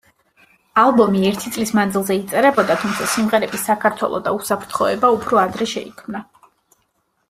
ალბომი 0.83 1.21
ერთი 1.31 1.51
წლის 1.57 1.73
მანძილზე 1.81 2.17
იწერებოდა, 2.21 2.79
თუმცა 2.85 3.11
სიმღერები 3.13 3.63
„საქართველო“ 3.69 4.25
და 4.31 4.37
„უსაფრთხოება“ 4.41 5.17
უფრო 5.21 5.45
ადრე 5.47 5.73
შეიქმნა. 5.79 6.29